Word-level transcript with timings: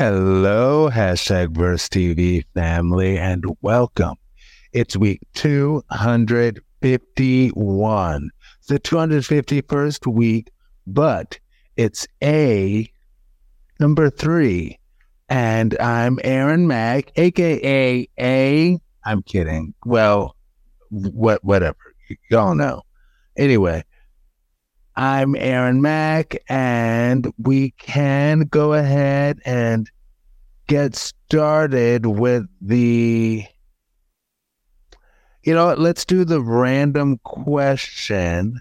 Hello, 0.00 0.88
hashtag 0.88 1.50
Verse 1.50 1.86
TV 1.86 2.42
family, 2.54 3.18
and 3.18 3.44
welcome. 3.60 4.14
It's 4.72 4.96
week 4.96 5.20
251. 5.34 8.30
It's 8.60 8.68
the 8.68 8.80
251st 8.80 10.10
week, 10.10 10.48
but 10.86 11.38
it's 11.76 12.06
A 12.24 12.90
number 13.78 14.08
three. 14.08 14.78
And 15.28 15.76
I'm 15.78 16.18
Aaron 16.24 16.66
Mack, 16.66 17.12
aka 17.16 18.08
A. 18.18 18.78
I'm 19.04 19.22
kidding. 19.22 19.74
Well, 19.84 20.34
what 20.88 21.44
whatever. 21.44 21.76
Y'all 22.30 22.54
know. 22.54 22.80
Anyway, 23.36 23.84
I'm 25.02 25.34
Aaron 25.34 25.80
Mack, 25.80 26.36
and 26.50 27.32
we 27.38 27.70
can 27.78 28.40
go 28.40 28.74
ahead 28.74 29.40
and 29.46 29.90
get 30.66 30.94
started 30.94 32.04
with 32.04 32.44
the. 32.60 33.46
You 35.42 35.54
know 35.54 35.64
what? 35.64 35.78
Let's 35.78 36.04
do 36.04 36.26
the 36.26 36.42
random 36.42 37.18
question, 37.24 38.60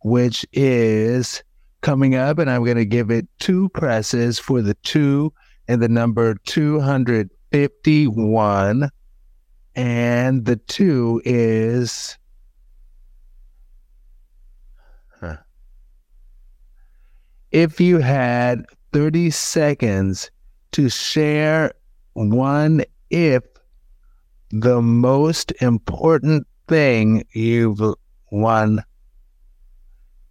which 0.00 0.46
is 0.54 1.42
coming 1.82 2.14
up, 2.14 2.38
and 2.38 2.50
I'm 2.50 2.64
going 2.64 2.78
to 2.78 2.86
give 2.86 3.10
it 3.10 3.28
two 3.38 3.68
presses 3.68 4.38
for 4.38 4.62
the 4.62 4.78
two 4.82 5.30
and 5.68 5.82
the 5.82 5.90
number 5.90 6.36
251. 6.46 8.88
And 9.74 10.46
the 10.46 10.56
two 10.56 11.20
is 11.26 12.16
if 17.56 17.80
you 17.80 18.00
had 18.00 18.66
30 18.92 19.30
seconds 19.30 20.30
to 20.72 20.90
share 20.90 21.72
one 22.12 22.84
if 23.08 23.42
the 24.50 24.82
most 24.82 25.54
important 25.62 26.46
thing 26.68 27.24
you've 27.32 27.80
won. 28.30 28.84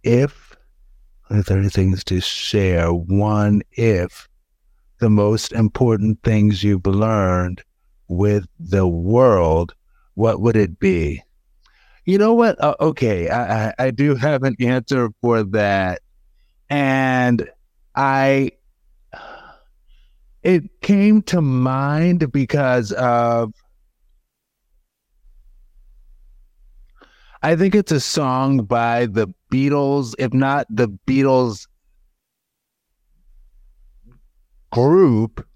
If 0.04 0.54
30 1.28 1.68
things 1.70 2.04
to 2.04 2.20
share 2.20 2.94
one 2.94 3.60
if 3.72 4.28
the 5.00 5.10
most 5.10 5.50
important 5.50 6.22
things 6.22 6.62
you've 6.62 6.86
learned 6.86 7.60
with 8.06 8.46
the 8.60 8.86
world 8.86 9.74
what 10.14 10.40
would 10.40 10.54
it 10.54 10.78
be? 10.78 11.24
You 12.04 12.18
know 12.18 12.34
what? 12.34 12.62
Uh, 12.62 12.76
okay 12.78 13.28
I, 13.30 13.70
I 13.70 13.74
i 13.80 13.90
do 13.90 14.14
have 14.14 14.44
an 14.44 14.54
answer 14.60 15.10
for 15.20 15.42
that 15.42 16.02
and 16.70 17.48
I 17.94 18.52
it 20.42 20.80
came 20.80 21.22
to 21.22 21.40
mind 21.40 22.30
because 22.32 22.92
of 22.92 23.52
I 27.42 27.54
think 27.54 27.74
it's 27.74 27.92
a 27.92 28.00
song 28.00 28.64
by 28.64 29.06
the 29.06 29.28
Beatles, 29.52 30.14
if 30.18 30.32
not 30.32 30.66
the 30.68 30.88
Beatles 31.06 31.68
group, 34.72 35.46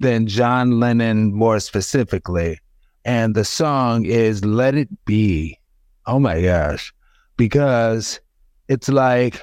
then 0.00 0.26
John 0.26 0.78
Lennon 0.78 1.32
more 1.32 1.60
specifically. 1.60 2.60
And 3.04 3.34
the 3.34 3.44
song 3.44 4.04
is 4.04 4.44
Let 4.44 4.74
It 4.74 4.88
Be. 5.04 5.58
Oh 6.06 6.18
my 6.18 6.42
gosh. 6.42 6.92
Because 7.36 8.20
it's 8.68 8.88
like 8.88 9.42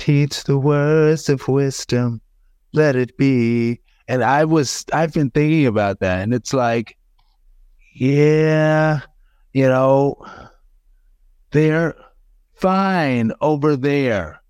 teach 0.00 0.44
the 0.44 0.56
words 0.56 1.28
of 1.28 1.46
wisdom, 1.46 2.22
let 2.72 2.96
it 2.96 3.18
be. 3.18 3.78
And 4.08 4.24
I 4.24 4.46
was, 4.46 4.86
I've 4.94 5.12
been 5.12 5.30
thinking 5.30 5.66
about 5.66 6.00
that. 6.00 6.22
And 6.22 6.32
it's 6.32 6.54
like, 6.54 6.96
yeah, 7.94 9.00
you 9.52 9.68
know, 9.68 10.16
they're 11.50 11.94
fine 12.54 13.32
over 13.42 13.76
there. 13.76 14.40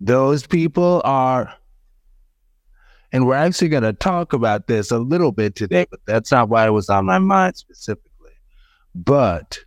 Those 0.00 0.46
people 0.46 1.00
are, 1.02 1.50
and 3.10 3.26
we're 3.26 3.36
actually 3.36 3.70
going 3.70 3.84
to 3.84 3.94
talk 3.94 4.34
about 4.34 4.66
this 4.66 4.90
a 4.90 4.98
little 4.98 5.32
bit 5.32 5.56
today, 5.56 5.86
but 5.90 6.00
that's 6.06 6.30
not 6.30 6.50
why 6.50 6.66
it 6.66 6.72
was 6.72 6.90
on 6.90 7.06
my 7.06 7.18
mind 7.18 7.56
specifically. 7.56 8.32
But 8.94 9.60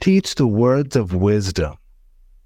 teach 0.00 0.36
the 0.36 0.46
words 0.46 0.96
of 0.96 1.14
wisdom 1.14 1.76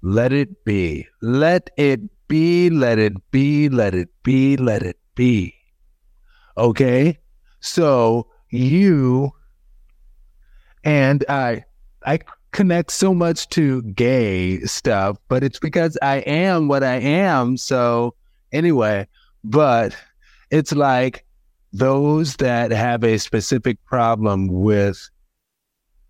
let 0.05 0.31
it 0.31 0.63
be. 0.63 1.07
Let 1.23 1.71
it 1.77 1.99
be. 2.27 2.69
Let 2.69 2.99
it 2.99 3.13
be. 3.31 3.69
Let 3.69 3.95
it 3.95 4.09
be. 4.21 4.55
Let 4.55 4.83
it 4.83 4.99
be. 5.15 5.55
Okay? 6.55 7.17
So 7.59 8.27
you 8.51 9.31
and 10.83 11.25
I 11.27 11.65
I 12.05 12.19
connect 12.51 12.91
so 12.91 13.15
much 13.15 13.49
to 13.49 13.81
gay 13.81 14.59
stuff, 14.59 15.17
but 15.27 15.43
it's 15.43 15.57
because 15.57 15.97
I 16.03 16.17
am 16.17 16.67
what 16.67 16.83
I 16.83 16.97
am. 16.97 17.57
So 17.57 18.13
anyway, 18.51 19.07
but 19.43 19.97
it's 20.51 20.71
like 20.71 21.25
those 21.73 22.35
that 22.35 22.69
have 22.69 23.03
a 23.03 23.17
specific 23.17 23.83
problem 23.85 24.49
with 24.49 25.09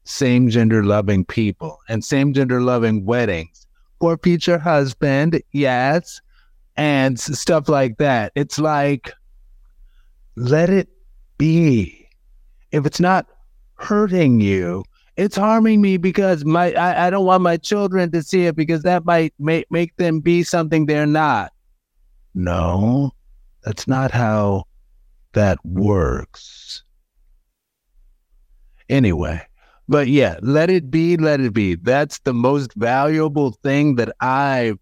same 0.03 0.49
gender 0.49 0.83
loving 0.83 1.23
people 1.23 1.79
and 1.87 2.03
same 2.03 2.33
gender 2.33 2.59
loving 2.59 3.05
weddings 3.05 3.64
for 4.05 4.19
future 4.19 4.59
husband, 4.59 5.41
yes, 5.51 6.21
and 6.77 7.19
stuff 7.19 7.67
like 7.67 7.97
that. 7.97 8.31
It's 8.35 8.59
like, 8.59 9.11
let 10.35 10.69
it 10.69 10.89
be. 11.39 12.07
If 12.71 12.85
it's 12.85 12.99
not 12.99 13.25
hurting 13.73 14.41
you, 14.41 14.83
it's 15.17 15.35
harming 15.35 15.81
me 15.81 15.97
because 15.97 16.45
my 16.45 16.71
I, 16.75 17.07
I 17.07 17.09
don't 17.09 17.25
want 17.25 17.41
my 17.41 17.57
children 17.57 18.11
to 18.11 18.21
see 18.21 18.45
it 18.45 18.55
because 18.55 18.83
that 18.83 19.05
might 19.05 19.33
make 19.39 19.65
make 19.71 19.95
them 19.95 20.19
be 20.19 20.43
something 20.43 20.85
they're 20.85 21.07
not. 21.07 21.51
No, 22.35 23.11
that's 23.63 23.87
not 23.87 24.11
how 24.11 24.65
that 25.33 25.57
works. 25.65 26.83
Anyway, 28.87 29.41
but 29.87 30.07
yeah, 30.07 30.37
let 30.41 30.69
it 30.69 30.89
be, 30.89 31.17
let 31.17 31.39
it 31.39 31.53
be. 31.53 31.75
That's 31.75 32.19
the 32.19 32.33
most 32.33 32.73
valuable 32.73 33.51
thing 33.63 33.95
that 33.95 34.13
I 34.19 34.73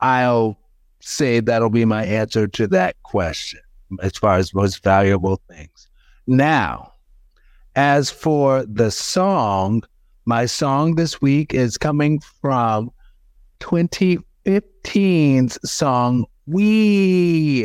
I'll 0.00 0.58
say 1.00 1.40
that'll 1.40 1.70
be 1.70 1.84
my 1.84 2.04
answer 2.04 2.46
to 2.48 2.66
that 2.68 2.96
question 3.02 3.60
as 4.02 4.12
far 4.12 4.36
as 4.36 4.54
most 4.54 4.82
valuable 4.82 5.40
things. 5.48 5.88
Now, 6.26 6.92
as 7.76 8.10
for 8.10 8.64
the 8.66 8.90
song, 8.90 9.82
my 10.24 10.46
song 10.46 10.94
this 10.94 11.20
week 11.20 11.52
is 11.54 11.78
coming 11.78 12.20
from 12.40 12.90
2015's 13.60 15.58
song 15.70 16.24
We 16.46 17.64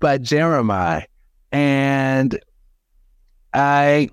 by 0.00 0.18
Jeremih. 0.18 1.04
And 1.50 2.38
I 3.54 4.10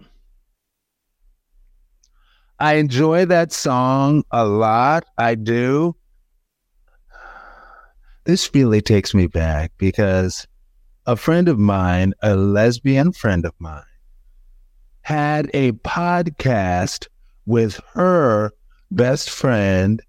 I 2.60 2.76
enjoy 2.76 3.26
that 3.26 3.52
song 3.52 4.24
a 4.32 4.46
lot. 4.46 5.06
I 5.18 5.36
do. 5.36 5.96
This 8.24 8.50
really 8.56 8.82
takes 8.82 9.14
me 9.14 9.28
back 9.28 9.74
because 9.78 10.48
a 11.06 11.16
friend 11.16 11.50
of 11.50 11.60
mine, 11.60 12.14
a 12.24 12.36
lesbian 12.36 13.12
friend 13.12 13.46
of 13.46 13.54
mine, 13.60 13.84
had 15.02 15.52
a 15.54 15.74
podcast 15.74 17.08
with 17.46 17.80
her 17.94 18.52
best 18.90 19.30
friend, 19.30 20.02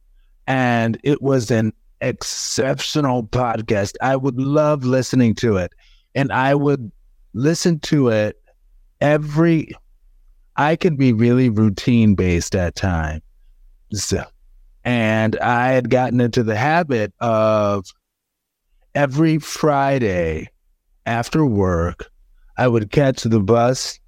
and 0.47 0.99
it 1.03 1.21
was 1.21 1.51
an 1.51 1.73
exceptional 2.01 3.25
podcast. 3.25 3.95
I 4.01 4.17
would 4.17 4.41
love 4.41 4.85
listening 4.85 5.35
to 5.37 5.57
it, 5.57 5.73
and 6.15 6.33
I 6.33 6.55
would 6.55 6.93
listen 7.35 7.81
to 7.81 8.09
it 8.09 8.41
every 9.01 9.73
I 10.57 10.77
could 10.77 10.97
be 10.97 11.13
really 11.13 11.49
routine 11.49 12.15
based 12.15 12.55
at 12.55 12.75
times. 12.75 13.23
So, 13.93 14.25
and 14.85 15.37
I 15.39 15.69
had 15.69 15.91
gotten 15.91 16.21
into 16.21 16.43
the 16.43 16.57
habit 16.57 17.13
of 17.21 17.87
every 18.95 19.39
Friday 19.39 20.49
after 21.05 21.45
work, 21.45 22.11
I 22.57 22.69
would 22.69 22.91
catch 22.91 23.23
the 23.23 23.41
bus 23.41 24.01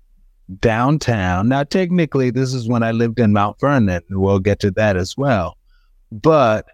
downtown. 0.61 1.49
Now, 1.49 1.63
technically, 1.63 2.31
this 2.31 2.55
is 2.55 2.69
when 2.69 2.83
I 2.83 2.93
lived 2.93 3.21
in 3.21 3.33
Mount 3.33 3.61
Vernon. 3.61 4.03
And 4.09 4.21
we'll 4.21 4.41
get 4.41 4.61
to 4.61 4.71
that 4.73 4.97
as 4.97 5.17
well. 5.17 5.57
But 6.11 6.67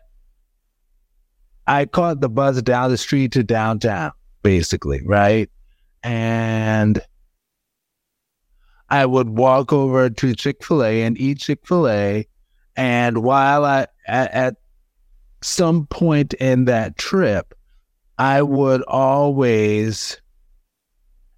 I 1.66 1.86
caught 1.86 2.20
the 2.20 2.28
bus 2.28 2.62
down 2.62 2.90
the 2.90 2.96
street 2.96 3.32
to 3.32 3.42
downtown, 3.42 4.12
basically, 4.42 5.02
right? 5.04 5.50
And 6.02 7.00
I 8.90 9.06
would 9.06 9.30
walk 9.30 9.72
over 9.72 10.10
to 10.10 10.34
Chick 10.34 10.64
fil 10.64 10.84
A 10.84 11.02
and 11.02 11.18
eat 11.18 11.38
Chick 11.38 11.60
fil 11.66 11.88
A. 11.88 12.26
And 12.76 13.22
while 13.22 13.64
I, 13.64 13.86
at, 14.06 14.30
at 14.32 14.56
some 15.42 15.86
point 15.86 16.34
in 16.34 16.66
that 16.66 16.96
trip, 16.96 17.54
I 18.18 18.42
would 18.42 18.82
always, 18.82 20.20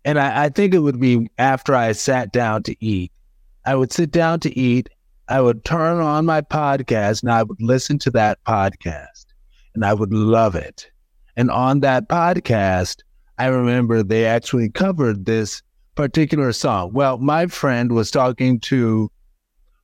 and 0.05 0.19
I, 0.19 0.45
I 0.45 0.49
think 0.49 0.75
it 0.75 0.81
would 0.81 1.01
be 1.01 1.31
after 1.39 1.75
I 1.75 1.93
sat 1.93 2.33
down 2.33 2.63
to 2.65 2.77
eat. 2.85 3.13
I 3.65 3.75
would 3.75 3.93
sit 3.93 4.11
down 4.11 4.41
to 4.41 4.59
eat. 4.59 4.89
I 5.29 5.41
would 5.41 5.65
turn 5.65 6.01
on 6.01 6.25
my 6.25 6.41
podcast 6.41 7.23
and 7.23 7.33
I 7.33 7.43
would 7.43 7.61
listen 7.61 7.99
to 8.01 8.11
that 8.13 8.43
podcast 8.45 9.27
and 9.75 9.85
I 9.85 9.93
would 9.93 10.13
love 10.13 10.55
it. 10.55 10.91
And 11.37 11.51
on 11.51 11.81
that 11.81 12.09
podcast, 12.09 13.03
I 13.39 13.47
remember 13.47 14.03
they 14.03 14.25
actually 14.25 14.71
covered 14.71 15.27
this 15.27 15.63
particular 15.97 16.53
song. 16.53 16.93
Well, 16.93 17.19
my 17.19 17.47
friend 17.49 17.91
was 17.93 18.11
talking 18.11 18.61
to 18.61 19.11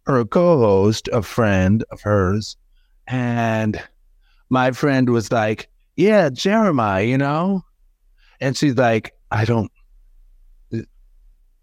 her 0.07 0.25
co 0.25 0.59
host, 0.59 1.09
a 1.13 1.23
friend 1.23 1.85
of 1.91 2.01
hers, 2.03 2.57
and 3.09 3.83
my 4.51 4.71
friend 4.71 5.11
was 5.11 5.33
like, 5.33 5.69
Yeah, 5.97 6.29
Jeremih, 6.29 7.09
you 7.09 7.19
know? 7.19 7.65
And 8.41 8.57
she's 8.57 8.77
like, 8.77 9.13
I 9.31 9.45
don't, 9.45 9.73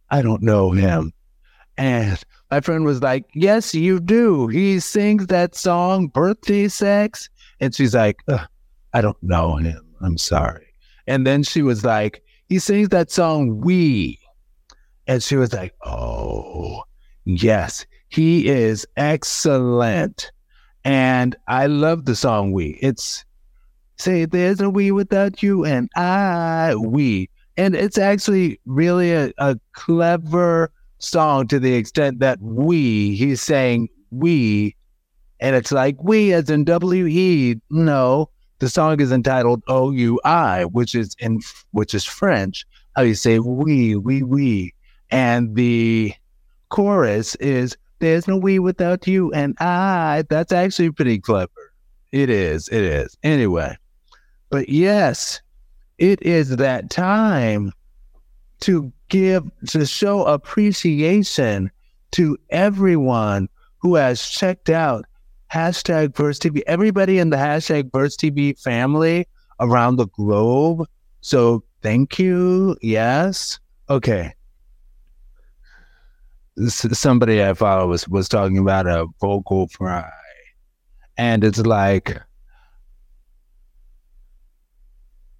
I 0.09 0.21
don't 0.21 0.41
know 0.41 0.71
him. 0.71 1.13
And 1.77 2.21
my 2.49 2.61
friend 2.61 2.83
was 2.83 3.01
like, 3.01 3.25
Yes, 3.33 3.73
you 3.73 3.99
do. 3.99 4.47
He 4.47 4.79
sings 4.79 5.27
that 5.27 5.55
song, 5.55 6.07
Birthday 6.07 6.67
Sex. 6.67 7.29
And 7.59 7.75
she's 7.75 7.93
like, 7.93 8.17
I 8.93 9.01
don't 9.01 9.21
know 9.21 9.57
him. 9.57 9.85
I'm 10.01 10.17
sorry. 10.17 10.67
And 11.07 11.27
then 11.27 11.43
she 11.43 11.61
was 11.61 11.85
like, 11.85 12.23
He 12.47 12.59
sings 12.59 12.89
that 12.89 13.11
song, 13.11 13.61
We. 13.61 14.18
And 15.09 15.23
she 15.23 15.37
was 15.37 15.51
like, 15.53 15.73
Oh, 15.83 16.83
yes, 17.25 17.83
he 18.09 18.47
is 18.47 18.85
excellent. 18.95 20.31
And 20.85 21.35
I 21.47 21.65
love 21.65 22.05
the 22.05 22.15
song 22.15 22.51
We. 22.51 22.77
It's 22.79 23.25
say 23.97 24.25
there's 24.25 24.61
a 24.61 24.69
we 24.69 24.91
without 24.91 25.41
you 25.41 25.65
and 25.65 25.89
I 25.95 26.75
we. 26.75 27.27
And 27.57 27.75
it's 27.75 27.97
actually 27.97 28.61
really 28.67 29.11
a, 29.11 29.33
a 29.39 29.59
clever 29.73 30.71
song 30.99 31.47
to 31.47 31.59
the 31.59 31.73
extent 31.73 32.19
that 32.19 32.39
we, 32.39 33.15
he's 33.15 33.41
saying 33.41 33.89
we, 34.11 34.75
and 35.39 35.55
it's 35.55 35.71
like 35.71 35.95
we 36.03 36.33
as 36.33 36.51
in 36.51 36.65
W 36.65 37.07
E. 37.07 37.59
No, 37.71 38.29
the 38.59 38.69
song 38.69 39.01
is 39.01 39.11
entitled 39.11 39.63
O 39.67 39.89
U 39.89 40.21
I, 40.23 40.65
which 40.65 40.93
is 40.93 41.15
in 41.17 41.39
which 41.71 41.95
is 41.95 42.05
French. 42.05 42.63
How 42.95 43.01
you 43.01 43.15
say 43.15 43.39
we, 43.39 43.95
we, 43.95 44.21
we. 44.21 44.71
And 45.11 45.55
the 45.55 46.13
chorus 46.69 47.35
is 47.35 47.75
there's 47.99 48.27
no 48.27 48.37
we 48.37 48.59
without 48.59 49.07
you 49.07 49.31
and 49.33 49.55
I. 49.59 50.23
That's 50.29 50.51
actually 50.51 50.91
pretty 50.91 51.19
clever. 51.19 51.73
It 52.11 52.29
is. 52.29 52.67
It 52.69 52.83
is. 52.83 53.17
Anyway, 53.23 53.77
but 54.49 54.69
yes, 54.69 55.41
it 55.97 56.21
is 56.21 56.55
that 56.57 56.89
time 56.89 57.71
to 58.61 58.91
give, 59.09 59.43
to 59.67 59.85
show 59.85 60.23
appreciation 60.25 61.69
to 62.11 62.37
everyone 62.49 63.49
who 63.77 63.95
has 63.95 64.27
checked 64.27 64.69
out 64.69 65.05
hashtag 65.51 66.15
Verse 66.15 66.39
TV. 66.39 66.61
Everybody 66.67 67.19
in 67.19 67.29
the 67.29 67.37
hashtag 67.37 67.91
Verse 67.91 68.15
TV 68.15 68.59
family 68.59 69.27
around 69.59 69.97
the 69.97 70.07
globe. 70.07 70.87
So 71.21 71.63
thank 71.81 72.17
you. 72.17 72.77
Yes. 72.81 73.59
Okay 73.89 74.33
somebody 76.67 77.43
I 77.43 77.53
follow 77.53 77.87
was 77.87 78.07
was 78.07 78.27
talking 78.29 78.57
about 78.57 78.87
a 78.87 79.07
vocal 79.19 79.67
fry, 79.67 80.09
and 81.17 81.43
it's 81.43 81.59
like 81.59 82.17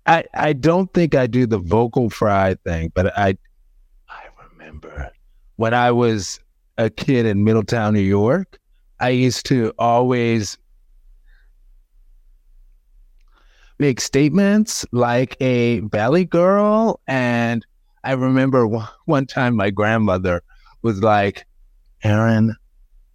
I 0.06 0.24
I 0.34 0.54
don't 0.54 0.94
think 0.94 1.16
I 1.16 1.28
do 1.28 1.46
the 1.46 1.60
vocal 1.60 2.10
fry 2.10 2.56
thing, 2.66 2.92
but 2.96 3.18
I 3.18 3.38
I 4.08 4.24
remember 4.52 5.12
when 5.58 5.74
I 5.74 5.92
was 5.92 6.40
a 6.78 6.90
kid 6.90 7.26
in 7.26 7.44
Middletown, 7.44 7.94
New 7.94 8.00
York, 8.00 8.58
I 9.02 9.10
used 9.10 9.46
to 9.48 9.74
always 9.78 10.58
make 13.78 14.00
statements 14.00 14.86
like 14.92 15.36
a 15.42 15.80
valley 15.82 16.26
girl. 16.26 17.00
And 17.08 17.66
I 18.04 18.14
remember 18.14 18.68
one 19.06 19.26
time 19.26 19.56
my 19.56 19.70
grandmother 19.70 20.42
was 20.82 21.02
like, 21.02 21.46
Aaron, 22.04 22.56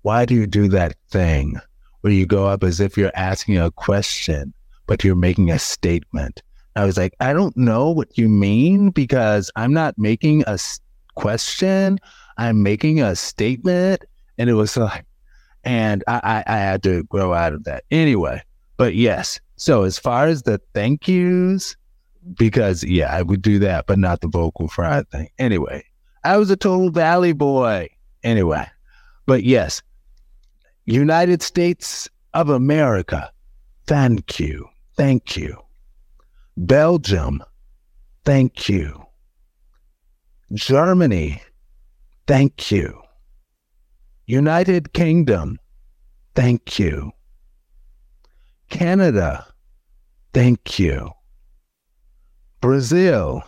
why 0.03 0.25
do 0.25 0.35
you 0.35 0.47
do 0.47 0.69
that 0.69 0.97
thing 1.11 1.59
where 2.01 2.13
you 2.13 2.27
go 2.27 2.47
up 2.47 2.63
as 2.63 2.81
if 2.81 2.97
you're 2.97 3.13
asking 3.15 3.59
a 3.59 3.71
question, 3.71 4.53
but 4.87 5.03
you're 5.05 5.15
making 5.15 5.51
a 5.51 5.59
statement? 5.59 6.43
I 6.77 6.85
was 6.85 6.97
like, 6.97 7.15
I 7.21 7.33
don't 7.33 7.57
know 7.57 7.91
what 7.91 8.19
you 8.19 8.29
mean 8.29 8.91
because 8.91 9.51
I'm 9.57 9.73
not 9.73 9.97
making 9.97 10.45
a 10.47 10.59
question. 11.15 11.99
I'm 12.37 12.63
making 12.63 13.01
a 13.01 13.15
statement. 13.15 14.05
And 14.39 14.51
it 14.51 14.55
was 14.55 14.77
like, 14.77 15.07
and 15.63 16.05
I, 16.07 16.45
I, 16.47 16.55
I 16.55 16.59
had 16.59 16.83
to 16.83 17.05
grow 17.05 17.33
out 17.33 17.53
of 17.53 17.65
that 17.65 17.85
anyway. 17.91 18.43
But 18.77 18.95
yes. 18.95 19.41
So 19.57 19.85
as 19.85 19.99
far 19.99 20.27
as 20.27 20.43
the 20.43 20.61
thank 20.75 21.07
yous, 21.07 21.77
because 22.37 22.83
yeah, 22.83 23.15
I 23.15 23.23
would 23.23 23.41
do 23.41 23.59
that, 23.61 23.87
but 23.87 23.99
not 23.99 24.21
the 24.21 24.29
vocal 24.29 24.69
fry 24.69 25.03
thing. 25.05 25.29
Anyway, 25.39 25.85
I 26.25 26.38
was 26.38 26.50
a 26.50 26.56
total 26.56 26.91
Valley 26.91 27.32
boy. 27.32 27.91
Anyway, 28.23 28.67
but 29.26 29.44
yes, 29.44 29.82
United 30.87 31.43
States 31.43 32.09
of 32.32 32.49
America, 32.49 33.31
thank 33.87 34.41
you. 34.41 34.69
Thank 34.97 35.37
you. 35.37 35.59
Belgium, 36.56 37.43
thank 38.25 38.69
you. 38.69 39.05
Germany, 40.53 41.43
thank 42.27 42.70
you. 42.70 43.03
United 44.27 44.93
Kingdom, 44.93 45.59
thank 46.35 46.79
you. 46.79 47.12
Canada, 48.70 49.47
thank 50.32 50.79
you. 50.79 51.11
Brazil, 52.61 53.43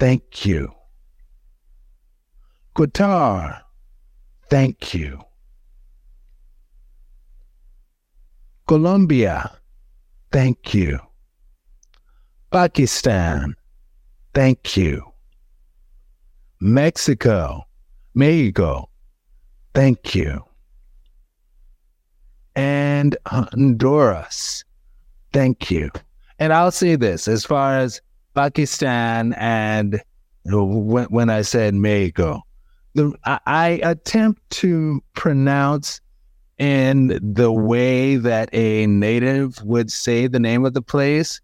thank 0.00 0.44
you. 0.44 0.72
Qatar, 2.78 3.62
thank 4.48 4.94
you. 4.94 5.20
Colombia, 8.68 9.50
thank 10.30 10.74
you. 10.74 11.00
Pakistan, 12.52 13.56
thank 14.32 14.76
you. 14.76 15.02
Mexico, 16.60 17.66
Mexico, 18.14 18.88
thank 19.74 20.14
you. 20.14 20.44
And 22.54 23.16
Honduras, 23.26 24.64
thank 25.32 25.68
you. 25.68 25.90
And 26.38 26.52
I'll 26.52 26.70
say 26.70 26.94
this 26.94 27.26
as 27.26 27.44
far 27.44 27.76
as 27.76 28.00
Pakistan 28.34 29.34
and 29.36 30.00
when, 30.44 31.06
when 31.06 31.28
I 31.28 31.42
said 31.42 31.74
Mexico, 31.74 32.44
the 32.98 33.12
I, 33.24 33.38
I 33.46 33.68
attempt 33.88 34.42
to 34.50 35.00
pronounce 35.14 36.00
in 36.58 37.18
the 37.22 37.52
way 37.52 38.16
that 38.16 38.48
a 38.52 38.86
native 38.86 39.62
would 39.62 39.92
say 39.92 40.26
the 40.26 40.40
name 40.40 40.64
of 40.66 40.74
the 40.74 40.82
place, 40.82 41.40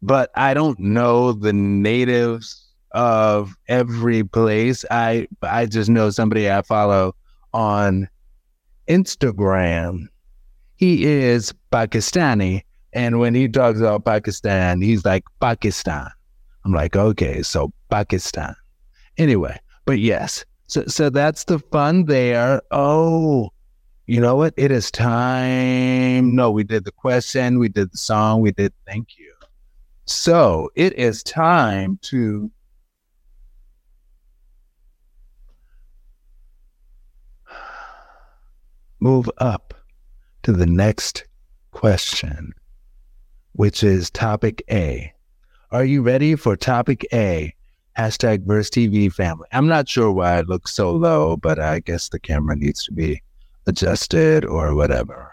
but 0.00 0.30
I 0.36 0.54
don't 0.54 0.78
know 0.78 1.32
the 1.32 1.52
natives 1.52 2.64
of 2.92 3.56
every 3.66 4.22
place. 4.22 4.84
I 4.88 5.26
I 5.42 5.66
just 5.66 5.90
know 5.90 6.10
somebody 6.10 6.48
I 6.48 6.62
follow 6.62 7.16
on 7.52 8.08
Instagram. 8.88 10.06
He 10.76 11.04
is 11.04 11.52
Pakistani, 11.72 12.62
and 12.92 13.18
when 13.18 13.34
he 13.34 13.48
talks 13.48 13.80
about 13.80 14.04
Pakistan, 14.04 14.80
he's 14.80 15.04
like 15.04 15.24
Pakistan. 15.40 16.08
I'm 16.64 16.72
like, 16.72 16.94
okay, 16.94 17.42
so 17.42 17.72
Pakistan. 17.90 18.54
Anyway, 19.18 19.58
but 19.86 19.98
yes, 19.98 20.44
so, 20.66 20.84
so 20.86 21.10
that's 21.10 21.44
the 21.44 21.58
fun 21.58 22.06
there. 22.06 22.62
Oh, 22.70 23.50
you 24.06 24.20
know 24.20 24.36
what? 24.36 24.54
It 24.56 24.70
is 24.70 24.90
time. 24.90 26.34
No, 26.34 26.50
we 26.50 26.64
did 26.64 26.84
the 26.84 26.92
question, 26.92 27.58
we 27.58 27.68
did 27.68 27.92
the 27.92 27.98
song, 27.98 28.40
we 28.40 28.52
did 28.52 28.72
thank 28.86 29.18
you. 29.18 29.32
So 30.06 30.70
it 30.74 30.92
is 30.98 31.22
time 31.22 31.98
to 32.02 32.50
move 39.00 39.30
up 39.38 39.74
to 40.42 40.52
the 40.52 40.66
next 40.66 41.24
question, 41.70 42.52
which 43.52 43.82
is 43.82 44.10
topic 44.10 44.62
A. 44.70 45.12
Are 45.70 45.84
you 45.84 46.02
ready 46.02 46.36
for 46.36 46.56
topic 46.56 47.06
A? 47.12 47.54
Hashtag 47.96 48.44
Verse 48.46 48.70
TV 48.70 49.12
family. 49.12 49.48
I'm 49.52 49.68
not 49.68 49.88
sure 49.88 50.10
why 50.12 50.38
it 50.38 50.48
looks 50.48 50.74
so 50.74 50.92
low, 50.92 51.36
but 51.36 51.58
I 51.58 51.80
guess 51.80 52.08
the 52.08 52.18
camera 52.18 52.56
needs 52.56 52.84
to 52.84 52.92
be 52.92 53.22
adjusted 53.66 54.44
or 54.44 54.74
whatever. 54.74 55.30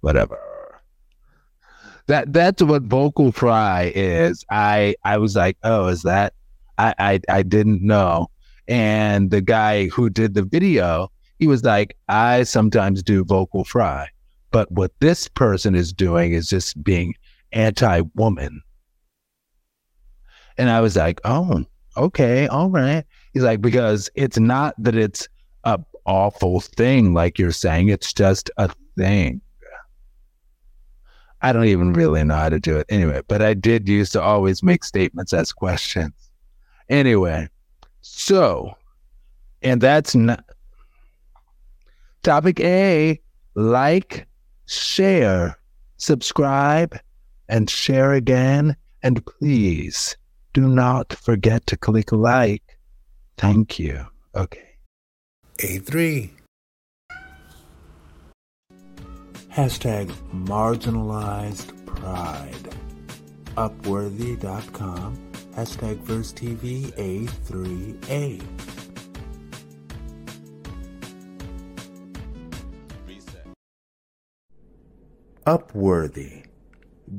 Whatever. 0.00 0.38
that 2.06 2.32
that's 2.32 2.62
what 2.62 2.82
vocal 2.82 3.32
fry 3.32 3.92
is. 3.94 4.44
I 4.50 4.94
I 5.04 5.18
was 5.18 5.36
like, 5.36 5.56
oh, 5.62 5.88
is 5.88 6.02
that? 6.02 6.34
I 6.78 6.94
I, 6.98 7.20
I 7.28 7.42
didn't 7.42 7.82
know. 7.82 8.28
And 8.68 9.30
the 9.30 9.40
guy 9.40 9.88
who 9.88 10.10
did 10.10 10.34
the 10.34 10.42
video, 10.42 11.10
he 11.38 11.46
was 11.46 11.64
like, 11.64 11.96
I 12.08 12.44
sometimes 12.44 13.02
do 13.02 13.24
vocal 13.24 13.64
fry, 13.64 14.08
but 14.50 14.70
what 14.72 14.92
this 15.00 15.28
person 15.28 15.74
is 15.74 15.92
doing 15.92 16.32
is 16.32 16.48
just 16.48 16.82
being 16.82 17.14
anti-woman. 17.52 18.62
And 20.56 20.70
I 20.70 20.80
was 20.80 20.96
like, 20.96 21.20
oh, 21.24 21.64
okay, 21.96 22.46
all 22.48 22.70
right. 22.70 23.04
He's 23.32 23.42
like, 23.42 23.60
because 23.60 24.10
it's 24.14 24.38
not 24.38 24.74
that 24.78 24.96
it's 24.96 25.28
a 25.64 25.80
awful 26.06 26.60
thing 26.60 27.14
like 27.14 27.38
you're 27.38 27.52
saying, 27.52 27.88
it's 27.88 28.12
just 28.12 28.50
a 28.56 28.70
thing. 28.96 29.40
I 31.42 31.52
don't 31.52 31.66
even 31.66 31.92
really 31.92 32.24
know 32.24 32.36
how 32.36 32.48
to 32.48 32.58
do 32.58 32.78
it 32.78 32.86
anyway, 32.88 33.20
but 33.28 33.42
I 33.42 33.52
did 33.52 33.86
used 33.88 34.12
to 34.12 34.22
always 34.22 34.62
make 34.62 34.82
statements 34.82 35.34
as 35.34 35.52
questions. 35.52 36.14
Anyway, 36.88 37.48
so, 38.00 38.74
and 39.62 39.80
that's 39.80 40.14
not 40.14 40.42
topic 42.22 42.60
A 42.60 43.20
like, 43.54 44.26
share, 44.66 45.58
subscribe, 45.98 46.98
and 47.48 47.68
share 47.68 48.12
again. 48.12 48.74
And 49.02 49.24
please 49.26 50.16
do 50.54 50.68
not 50.68 51.12
forget 51.12 51.66
to 51.66 51.76
click 51.76 52.12
like. 52.12 52.78
Thank 53.36 53.78
you. 53.78 54.06
Okay. 54.34 54.78
A3. 55.58 56.30
Hashtag 59.52 60.10
marginalized 60.32 61.84
pride. 61.86 62.74
Upworthy.com. 63.56 65.18
Hashtag 65.54 65.98
Verse 65.98 66.32
TV 66.32 66.92
A3A. 66.94 68.42
Upworthy. 75.46 76.46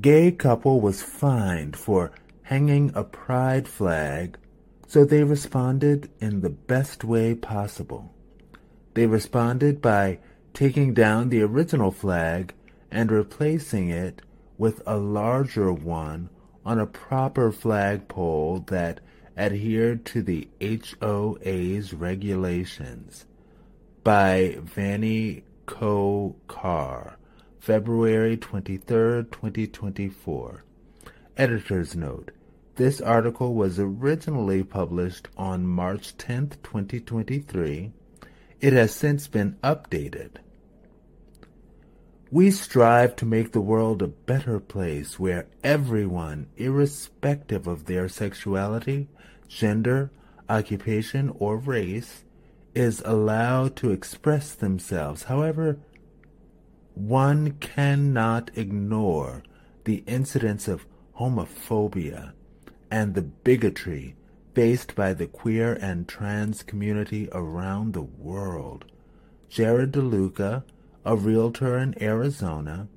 Gay 0.01 0.32
couple 0.32 0.82
was 0.82 1.01
fined 1.01 1.77
for 1.77 2.12
hanging 2.46 2.92
a 2.94 3.04
pride 3.04 3.68
flag, 3.68 4.38
so 4.86 5.04
they 5.04 5.24
responded 5.24 6.08
in 6.20 6.42
the 6.42 6.50
best 6.50 7.04
way 7.04 7.34
possible. 7.34 8.14
They 8.94 9.08
responded 9.08 9.82
by 9.82 10.20
taking 10.54 10.94
down 10.94 11.30
the 11.30 11.42
original 11.42 11.90
flag 11.90 12.54
and 12.92 13.12
replacing 13.12 13.90
it 13.90 14.22
with 14.60 14.80
a 14.86 14.96
larger 14.96 15.74
one 15.74 16.30
on 16.64 16.80
a 16.80 16.86
proper 16.86 17.52
flagpole 17.52 18.60
that 18.68 19.00
adhered 19.36 20.06
to 20.06 20.22
the 20.22 20.48
HOA's 20.62 21.96
regulations. 21.96 23.25
By 24.04 24.60
Vanny 24.62 25.46
Co. 25.66 26.36
Carr, 26.48 27.18
February 27.60 28.38
23, 28.38 29.24
2024. 29.32 30.64
Editor's 31.38 31.98
note. 31.98 32.32
This 32.75 33.00
article 33.00 33.53
was 33.53 33.79
originally 33.79 34.62
published 34.62 35.29
on 35.38 35.65
March 35.65 36.17
10, 36.17 36.58
2023. 36.62 37.94
It 38.60 38.74
has 38.74 38.94
since 38.94 39.27
been 39.27 39.55
updated. 39.63 40.32
We 42.29 42.51
strive 42.51 43.15
to 43.15 43.25
make 43.25 43.53
the 43.53 43.62
world 43.62 44.01
a 44.01 44.08
better 44.08 44.60
place 44.60 45.17
where 45.17 45.48
everyone, 45.63 46.48
irrespective 46.58 47.65
of 47.65 47.86
their 47.86 48.10
sexuality, 48.10 49.08
gender, 49.48 50.12
occupation, 50.50 51.34
or 51.39 51.55
race, 51.55 52.25
is 52.74 53.01
allowed 53.05 53.77
to 53.77 53.91
express 53.91 54.53
themselves. 54.53 55.24
However, 55.24 55.79
one 56.94 57.51
cannot 57.53 58.51
ignore 58.53 59.44
the 59.86 60.03
incidence 60.08 60.67
of 60.67 60.86
homophobia 61.17 62.34
and 62.92 63.13
the 63.13 63.22
bigotry 63.22 64.15
faced 64.54 64.96
by 64.96 65.13
the 65.13 65.27
queer 65.27 65.74
and 65.74 66.08
trans 66.08 66.63
community 66.63 67.27
around 67.32 67.94
the 67.94 68.01
world. 68.01 68.86
Jared 69.50 69.92
DeLuca, 69.92 70.63
a 71.06 71.15
realtor 71.15 71.77
in 71.77 72.01
Arizona, 72.01 72.88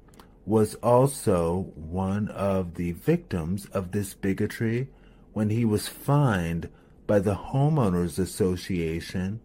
was 0.47 0.77
also 0.77 1.71
one 1.75 2.29
of 2.29 2.75
the 2.75 2.93
victims 2.93 3.67
of 3.67 3.93
this 3.93 4.15
bigotry 4.15 4.89
when 5.33 5.51
he 5.51 5.65
was 5.65 5.89
fined 5.89 6.69
by 7.07 7.19
the 7.19 7.35
Homeowners 7.35 8.19
Association 8.19 9.41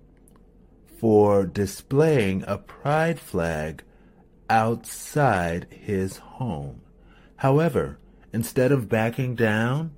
for 0.99 1.45
displaying 1.45 2.43
a 2.47 2.57
pride 2.57 3.19
flag 3.19 3.83
outside 4.49 5.67
his 5.69 6.17
home. 6.17 6.81
However, 7.37 7.97
instead 8.31 8.71
of 8.71 8.87
backing 8.87 9.35
down, 9.35 9.91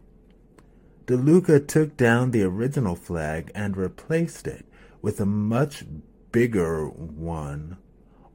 DeLuca 1.08 1.68
took 1.68 1.96
down 1.96 2.32
the 2.32 2.44
original 2.44 2.96
flag 2.96 3.52
and 3.54 3.78
replaced 3.78 4.48
it 4.48 4.66
with 5.02 5.20
a 5.20 5.26
much 5.26 5.86
bigger 6.32 6.88
one 6.88 7.78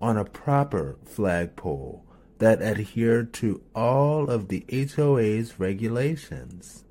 on 0.00 0.16
a 0.16 0.24
proper 0.24 0.96
flagpole 1.04 2.04
that 2.38 2.62
adhered 2.62 3.32
to 3.34 3.60
all 3.74 4.30
of 4.30 4.48
the 4.48 4.64
HOA's 4.96 5.58
regulations. 5.58 6.84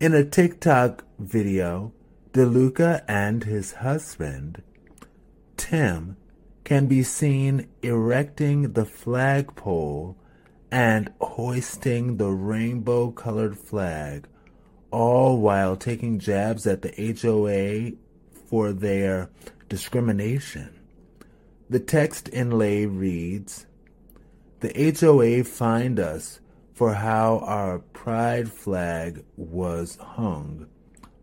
In 0.00 0.14
a 0.14 0.24
TikTok 0.24 1.04
video, 1.18 1.92
DeLuca 2.32 3.04
and 3.06 3.44
his 3.44 3.74
husband, 3.74 4.62
Tim, 5.56 6.16
can 6.64 6.86
be 6.86 7.02
seen 7.02 7.68
erecting 7.82 8.72
the 8.72 8.84
flagpole 8.84 10.16
and 10.70 11.12
hoisting 11.20 12.16
the 12.16 12.30
rainbow 12.30 13.10
colored 13.10 13.58
flag, 13.58 14.26
all 14.90 15.38
while 15.38 15.76
taking 15.76 16.18
jabs 16.18 16.66
at 16.66 16.82
the 16.82 17.16
HOA 17.20 17.92
for 18.48 18.72
their 18.72 19.30
discrimination. 19.68 20.78
The 21.68 21.80
text 21.80 22.28
inlay 22.32 22.86
reads 22.86 23.66
The 24.60 24.94
HOA 25.00 25.44
fined 25.44 25.98
us 25.98 26.40
for 26.72 26.94
how 26.94 27.38
our 27.38 27.78
pride 27.78 28.52
flag 28.52 29.24
was 29.36 29.96
hung, 29.96 30.66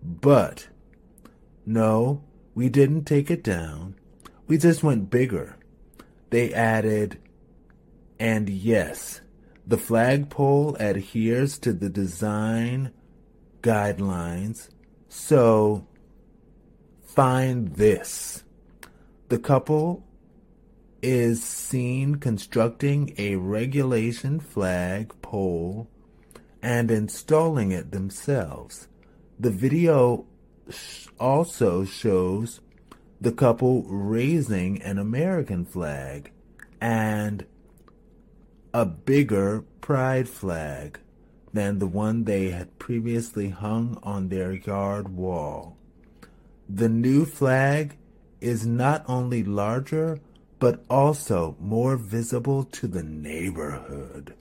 but 0.01 0.67
no, 1.65 2.23
we 2.55 2.69
didn't 2.69 3.05
take 3.05 3.31
it 3.31 3.43
down. 3.43 3.95
We 4.47 4.57
just 4.57 4.83
went 4.83 5.09
bigger. 5.09 5.57
They 6.29 6.53
added, 6.53 7.19
and 8.19 8.49
yes, 8.49 9.21
the 9.65 9.77
flagpole 9.77 10.75
adheres 10.79 11.57
to 11.59 11.73
the 11.73 11.89
design 11.89 12.91
guidelines, 13.61 14.69
so 15.07 15.87
find 17.01 17.75
this. 17.75 18.43
The 19.29 19.39
couple 19.39 20.03
is 21.01 21.43
seen 21.43 22.15
constructing 22.15 23.13
a 23.17 23.35
regulation 23.35 24.39
flag 24.39 25.13
pole 25.21 25.89
and 26.61 26.89
installing 26.89 27.71
it 27.71 27.91
themselves. 27.91 28.87
The 29.39 29.51
video 29.51 30.25
also 31.19 31.83
shows 31.83 32.61
the 33.19 33.31
couple 33.31 33.83
raising 33.83 34.81
an 34.81 34.97
American 34.97 35.65
flag 35.65 36.31
and 36.79 37.45
a 38.73 38.85
bigger 38.85 39.63
pride 39.81 40.27
flag 40.27 40.99
than 41.53 41.77
the 41.77 41.87
one 41.87 42.23
they 42.23 42.49
had 42.49 42.79
previously 42.79 43.49
hung 43.49 43.99
on 44.01 44.29
their 44.29 44.53
yard 44.53 45.09
wall. 45.09 45.77
The 46.67 46.89
new 46.89 47.25
flag 47.25 47.97
is 48.41 48.65
not 48.65 49.05
only 49.07 49.43
larger, 49.43 50.19
but 50.59 50.83
also 50.89 51.55
more 51.59 51.97
visible 51.97 52.63
to 52.63 52.87
the 52.87 53.03
neighborhood. 53.03 54.33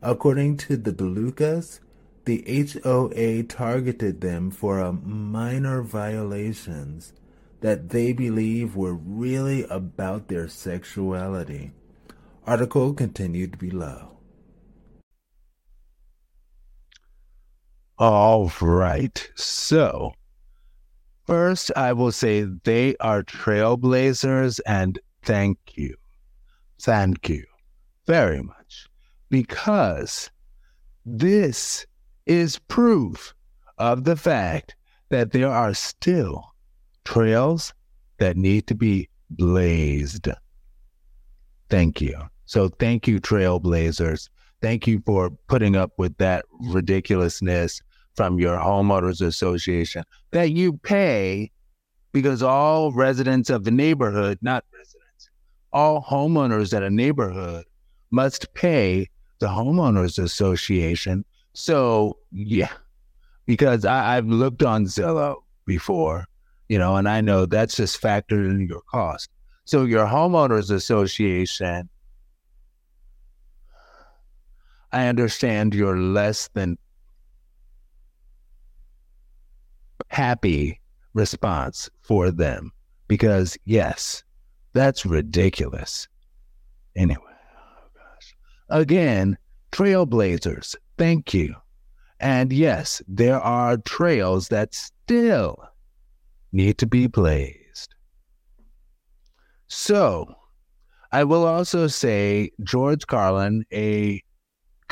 According 0.00 0.58
to 0.58 0.76
the 0.76 0.92
DeLucas, 0.92 1.80
the 2.24 2.44
HOA 2.84 3.42
targeted 3.44 4.20
them 4.20 4.50
for 4.50 4.92
minor 4.92 5.82
violations 5.82 7.12
that 7.60 7.88
they 7.88 8.12
believe 8.12 8.76
were 8.76 8.94
really 8.94 9.64
about 9.64 10.28
their 10.28 10.48
sexuality. 10.48 11.72
Article 12.44 12.92
continued 12.92 13.58
below. 13.58 14.18
All 17.98 18.50
right. 18.60 19.30
So, 19.36 20.12
first, 21.24 21.70
I 21.76 21.92
will 21.92 22.10
say 22.10 22.46
they 22.64 22.96
are 22.96 23.22
trailblazers 23.22 24.58
and 24.66 24.98
thank 25.22 25.58
you. 25.76 25.94
Thank 26.80 27.28
you. 27.28 27.44
very 28.06 28.42
much, 28.42 28.88
because 29.30 30.30
this 31.04 31.86
is 32.26 32.58
proof 32.58 33.34
of 33.78 34.04
the 34.04 34.16
fact 34.16 34.74
that 35.08 35.32
there 35.32 35.48
are 35.48 35.74
still 35.74 36.52
trails 37.04 37.72
that 38.18 38.36
need 38.36 38.66
to 38.66 38.74
be 38.74 39.08
blazed. 39.30 40.28
Thank 41.68 42.00
you. 42.00 42.31
So, 42.52 42.68
thank 42.68 43.08
you, 43.08 43.18
trailblazers. 43.18 44.28
Thank 44.60 44.86
you 44.86 45.02
for 45.06 45.30
putting 45.48 45.74
up 45.74 45.92
with 45.96 46.14
that 46.18 46.44
ridiculousness 46.60 47.80
from 48.14 48.38
your 48.38 48.58
homeowners 48.58 49.22
association 49.26 50.04
that 50.32 50.50
you 50.50 50.74
pay 50.74 51.50
because 52.12 52.42
all 52.42 52.92
residents 52.92 53.48
of 53.48 53.64
the 53.64 53.70
neighborhood, 53.70 54.38
not 54.42 54.66
residents, 54.70 55.30
all 55.72 56.02
homeowners 56.02 56.76
at 56.76 56.82
a 56.82 56.90
neighborhood 56.90 57.64
must 58.10 58.52
pay 58.52 59.08
the 59.38 59.46
homeowners 59.46 60.22
association. 60.22 61.24
So, 61.54 62.18
yeah, 62.32 62.72
because 63.46 63.86
I, 63.86 64.18
I've 64.18 64.26
looked 64.26 64.62
on 64.62 64.84
Zillow 64.84 65.36
before, 65.64 66.26
you 66.68 66.76
know, 66.78 66.96
and 66.96 67.08
I 67.08 67.22
know 67.22 67.46
that's 67.46 67.76
just 67.76 68.02
factored 68.02 68.50
in 68.50 68.66
your 68.68 68.82
cost. 68.82 69.30
So, 69.64 69.84
your 69.84 70.04
homeowners 70.04 70.70
association, 70.70 71.88
I 74.92 75.08
understand 75.08 75.74
you're 75.74 75.98
less 75.98 76.48
than 76.52 76.76
happy 80.08 80.80
response 81.14 81.88
for 82.02 82.30
them 82.30 82.70
because 83.08 83.56
yes, 83.64 84.22
that's 84.74 85.06
ridiculous. 85.06 86.08
Anyway, 86.96 87.22
oh 87.24 87.88
gosh. 87.94 88.36
Again, 88.68 89.38
trailblazers, 89.70 90.76
thank 90.98 91.32
you. 91.32 91.54
And 92.20 92.52
yes, 92.52 93.02
there 93.08 93.40
are 93.40 93.78
trails 93.78 94.48
that 94.48 94.74
still 94.74 95.58
need 96.52 96.78
to 96.78 96.86
be 96.86 97.06
blazed. 97.06 97.94
So, 99.68 100.34
I 101.10 101.24
will 101.24 101.46
also 101.46 101.86
say 101.86 102.50
George 102.62 103.06
Carlin, 103.06 103.64
a 103.72 104.22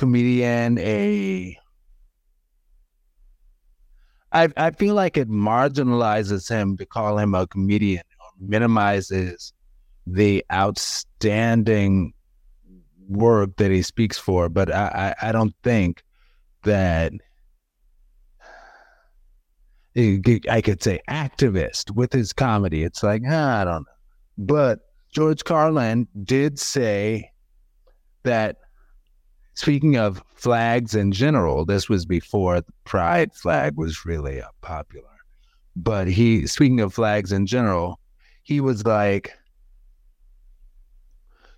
comedian, 0.01 0.79
a 0.79 1.59
I 4.33 4.49
I 4.57 4.71
feel 4.71 4.95
like 4.95 5.19
it 5.19 5.29
marginalizes 5.29 6.49
him 6.49 6.79
to 6.79 6.87
call 6.87 7.19
him 7.19 7.35
a 7.35 7.47
comedian 7.47 8.05
or 8.19 8.49
minimizes 8.49 9.53
the 10.07 10.43
outstanding 10.51 12.15
work 13.09 13.51
that 13.59 13.71
he 13.71 13.83
speaks 13.83 14.17
for. 14.17 14.49
But 14.49 14.73
I, 14.73 15.15
I, 15.21 15.29
I 15.29 15.33
don't 15.33 15.55
think 15.63 16.03
that 16.65 17.13
I 19.97 20.63
could 20.65 20.83
say 20.83 21.01
activist 21.11 21.91
with 21.95 22.11
his 22.11 22.33
comedy. 22.33 22.85
It's 22.85 23.03
like, 23.03 23.21
ah, 23.29 23.61
I 23.61 23.65
don't 23.65 23.83
know. 23.83 23.93
But 24.39 24.79
George 25.13 25.45
Carlin 25.45 26.09
did 26.25 26.59
say 26.59 27.33
that 28.23 28.57
Speaking 29.55 29.97
of 29.97 30.23
flags 30.35 30.95
in 30.95 31.13
general, 31.13 31.65
this 31.65 31.89
was 31.89 32.07
before 32.07 32.61
the 32.61 32.73
pride 32.85 33.35
flag 33.35 33.77
was 33.77 34.07
really 34.07 34.41
uh, 34.41 34.49
popular. 34.61 35.09
But 35.77 36.09
he, 36.09 36.47
speaking 36.47 36.81
of 36.81 36.95
flags 36.95 37.33
in 37.33 37.47
general, 37.47 38.01
he 38.43 38.61
was 38.61 38.85
like, 38.85 39.33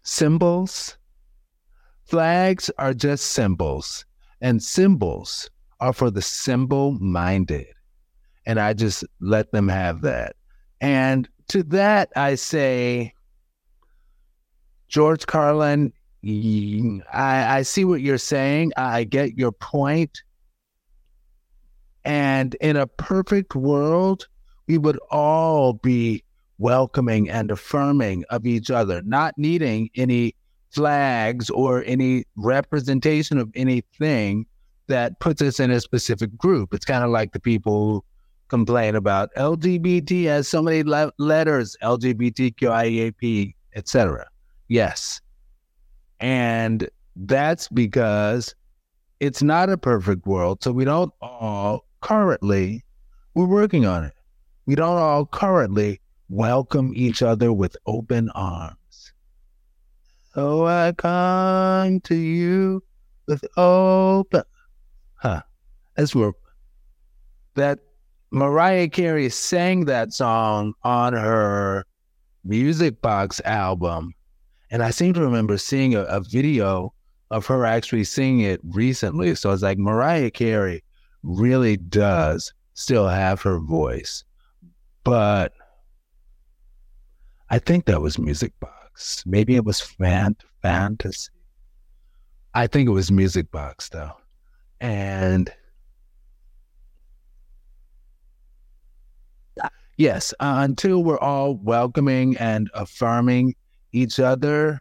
symbols, 0.02 0.96
flags 2.04 2.70
are 2.78 2.94
just 2.94 3.26
symbols, 3.26 4.04
and 4.40 4.62
symbols 4.62 5.48
are 5.80 5.92
for 5.92 6.10
the 6.10 6.22
symbol 6.22 6.92
minded. 6.92 7.66
And 8.46 8.58
I 8.58 8.72
just 8.72 9.04
let 9.20 9.52
them 9.52 9.68
have 9.68 10.02
that. 10.02 10.34
And 10.80 11.28
to 11.48 11.62
that, 11.64 12.10
I 12.16 12.34
say, 12.34 13.14
George 14.88 15.26
Carlin, 15.26 15.92
I, 16.24 17.58
I 17.58 17.62
see 17.62 17.84
what 17.84 18.00
you're 18.00 18.18
saying. 18.18 18.72
I 18.76 19.04
get 19.04 19.36
your 19.36 19.52
point. 19.52 20.22
And 22.04 22.54
in 22.56 22.76
a 22.76 22.86
perfect 22.86 23.54
world, 23.54 24.28
we 24.66 24.78
would 24.78 24.98
all 25.10 25.72
be 25.72 26.24
welcoming 26.58 27.28
and 27.28 27.50
affirming 27.50 28.24
of 28.30 28.46
each 28.46 28.70
other, 28.70 29.02
not 29.02 29.34
needing 29.36 29.90
any 29.96 30.34
flags 30.70 31.50
or 31.50 31.82
any 31.86 32.24
representation 32.36 33.38
of 33.38 33.50
anything 33.54 34.46
that 34.86 35.18
puts 35.20 35.42
us 35.42 35.60
in 35.60 35.70
a 35.70 35.80
specific 35.80 36.36
group. 36.36 36.72
It's 36.72 36.84
kind 36.84 37.04
of 37.04 37.10
like 37.10 37.32
the 37.32 37.40
people 37.40 37.88
who 37.88 38.04
complain 38.48 38.94
about 38.94 39.30
LGBT 39.36 40.24
has 40.24 40.48
so 40.48 40.62
many 40.62 40.82
le- 40.82 41.12
letters, 41.18 41.76
LGBTQIAP, 41.82 43.54
etc. 43.74 44.26
Yes, 44.68 45.20
and 46.22 46.88
that's 47.16 47.68
because 47.68 48.54
it's 49.20 49.42
not 49.42 49.68
a 49.68 49.76
perfect 49.76 50.24
world. 50.24 50.62
So 50.62 50.72
we 50.72 50.84
don't 50.84 51.12
all 51.20 51.84
currently, 52.00 52.84
we're 53.34 53.46
working 53.46 53.84
on 53.84 54.04
it. 54.04 54.14
We 54.64 54.76
don't 54.76 54.96
all 54.96 55.26
currently 55.26 56.00
welcome 56.28 56.92
each 56.94 57.22
other 57.22 57.52
with 57.52 57.76
open 57.86 58.30
arms. 58.30 59.12
So 60.34 60.66
I 60.66 60.92
come 60.92 62.00
to 62.00 62.14
you 62.14 62.82
with 63.26 63.44
open. 63.56 64.44
Huh. 65.16 65.42
That's 65.96 66.14
where 66.14 66.32
that 67.54 67.80
Mariah 68.30 68.88
Carey 68.88 69.28
sang 69.28 69.84
that 69.86 70.12
song 70.12 70.72
on 70.84 71.12
her 71.12 71.84
Music 72.44 73.02
Box 73.02 73.40
album 73.44 74.14
and 74.72 74.82
I 74.82 74.90
seem 74.90 75.12
to 75.12 75.20
remember 75.20 75.58
seeing 75.58 75.94
a, 75.94 76.04
a 76.04 76.20
video 76.20 76.94
of 77.30 77.44
her 77.46 77.66
actually 77.66 78.04
singing 78.04 78.40
it 78.40 78.58
recently. 78.64 79.34
So 79.34 79.52
it's 79.52 79.62
like 79.62 79.78
Mariah 79.78 80.30
Carey 80.30 80.82
really 81.22 81.76
does 81.76 82.52
still 82.72 83.06
have 83.06 83.42
her 83.42 83.58
voice. 83.58 84.24
But 85.04 85.52
I 87.50 87.58
think 87.58 87.84
that 87.84 88.00
was 88.00 88.18
Music 88.18 88.54
Box. 88.60 89.22
Maybe 89.26 89.56
it 89.56 89.64
was 89.64 89.80
fan- 89.80 90.36
Fantasy. 90.62 91.30
I 92.54 92.66
think 92.66 92.88
it 92.88 92.92
was 92.92 93.12
Music 93.12 93.50
Box 93.50 93.90
though. 93.90 94.12
And 94.80 95.52
yes, 99.98 100.32
uh, 100.40 100.60
until 100.60 101.04
we're 101.04 101.18
all 101.18 101.56
welcoming 101.56 102.38
and 102.38 102.70
affirming 102.72 103.54
each 103.92 104.18
other, 104.18 104.80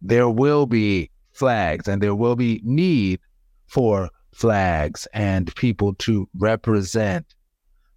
there 0.00 0.28
will 0.28 0.66
be 0.66 1.10
flags 1.32 1.88
and 1.88 2.02
there 2.02 2.14
will 2.14 2.36
be 2.36 2.60
need 2.64 3.20
for 3.66 4.10
flags 4.32 5.06
and 5.12 5.54
people 5.56 5.94
to 5.94 6.28
represent 6.34 7.34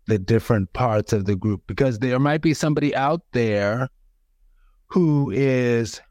the 0.08 0.20
different 0.20 0.72
parts 0.74 1.13
of 1.13 1.26
the 1.26 1.36
group 1.36 1.62
because 1.67 2.00
there 2.00 2.20
might 2.20 2.41
be 2.41 2.54
somebody 2.54 2.94
out 2.96 3.22
there 3.32 3.88
who 4.88 5.32
is 5.32 6.02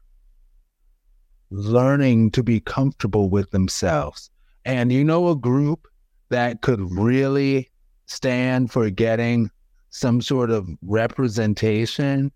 learning 1.51 2.31
to 2.31 2.41
be 2.41 2.59
comfortable 2.59 3.29
with 3.29 3.51
themselves. 3.51 4.29
And 4.65 4.91
you 4.91 5.03
know, 5.03 5.29
a 5.29 5.35
group 5.35 5.87
that 6.29 6.61
could 6.61 6.79
really 6.97 7.69
stand 8.05 8.71
for 8.71 8.89
getting 8.89 9.51
some 9.89 10.21
sort 10.21 10.49
of 10.49 10.67
representation 10.81 12.31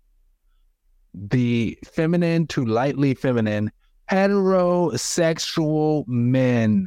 the 1.16 1.78
feminine 1.84 2.46
to 2.48 2.64
lightly 2.64 3.14
feminine 3.14 3.72
heterosexual 4.10 6.06
men 6.06 6.86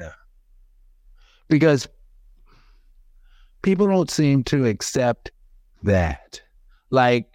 because 1.47 1.87
people 3.63 3.87
don't 3.87 4.11
seem 4.11 4.43
to 4.43 4.65
accept 4.67 5.31
that. 5.83 6.41
Like, 6.91 7.33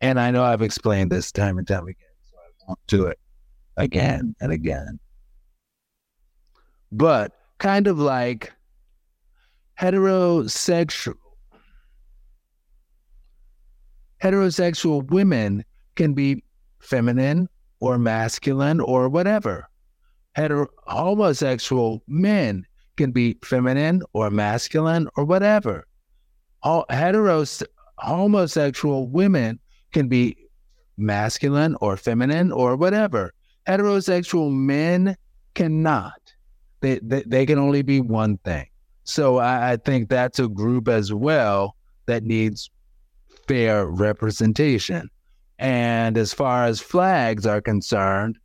and 0.00 0.18
I 0.20 0.30
know 0.30 0.44
I've 0.44 0.62
explained 0.62 1.10
this 1.10 1.30
time 1.32 1.56
and 1.56 1.66
time 1.66 1.84
again, 1.84 1.96
so 2.30 2.36
I 2.36 2.50
won't 2.68 2.80
do 2.88 3.06
it 3.06 3.18
again 3.76 4.34
and 4.40 4.52
again. 4.52 4.98
But 6.90 7.32
kind 7.58 7.86
of 7.86 7.98
like 7.98 8.52
heterosexual 9.80 11.14
heterosexual 14.22 15.08
women 15.10 15.64
can 15.94 16.14
be 16.14 16.42
feminine 16.80 17.48
or 17.80 17.98
masculine 17.98 18.80
or 18.80 19.08
whatever. 19.08 19.68
Hetero- 20.34 20.68
homosexual 20.86 22.02
men 22.06 22.66
can 22.96 23.12
be 23.12 23.38
feminine 23.44 24.02
or 24.12 24.30
masculine 24.30 25.08
or 25.16 25.24
whatever. 25.24 25.86
All 26.62 26.84
heteros 26.90 27.62
homosexual 27.98 29.08
women 29.08 29.58
can 29.92 30.08
be 30.08 30.36
masculine 30.96 31.76
or 31.80 31.96
feminine 31.96 32.52
or 32.52 32.76
whatever. 32.76 33.32
Heterosexual 33.66 34.52
men 34.52 35.16
cannot. 35.54 36.20
They, 36.80 36.98
they, 37.02 37.22
they 37.26 37.46
can 37.46 37.58
only 37.58 37.82
be 37.82 38.00
one 38.00 38.38
thing. 38.38 38.66
So 39.04 39.38
I, 39.38 39.72
I 39.72 39.76
think 39.76 40.08
that's 40.08 40.38
a 40.38 40.48
group 40.48 40.88
as 40.88 41.12
well 41.12 41.76
that 42.06 42.24
needs 42.24 42.70
fair 43.46 43.86
representation. 43.86 45.08
And 45.58 46.18
as 46.18 46.34
far 46.34 46.64
as 46.64 46.80
flags 46.80 47.46
are 47.46 47.60
concerned, 47.60 48.38